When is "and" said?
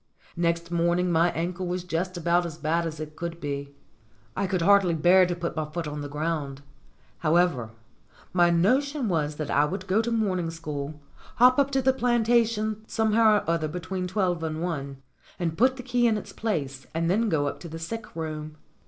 14.43-14.63, 15.37-15.55, 16.95-17.07